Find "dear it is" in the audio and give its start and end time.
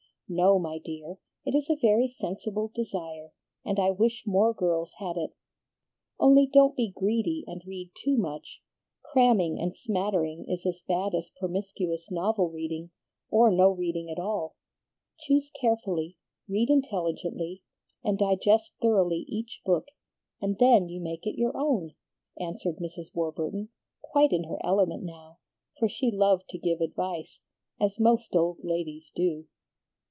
0.79-1.69